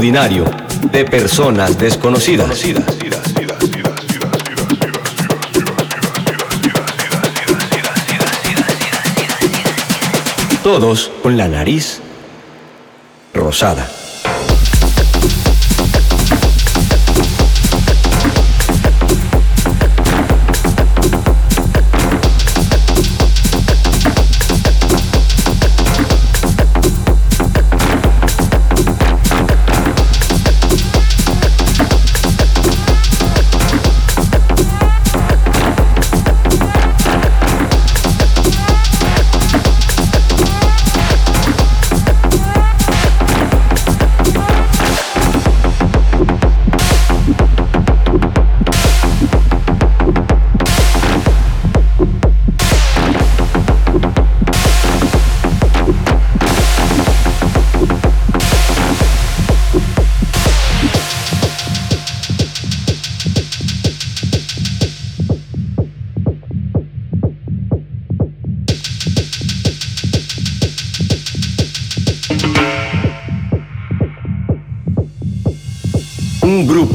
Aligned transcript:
de 0.00 1.04
personas 1.04 1.78
desconocidas. 1.78 2.64
Todos 10.62 11.10
con 11.22 11.36
la 11.36 11.48
nariz 11.48 12.00
rosada. 13.34 13.99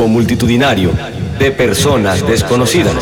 Multitudinario 0.03 0.91
de 1.39 1.51
personas 1.51 2.25
desconocidas. 2.27 2.95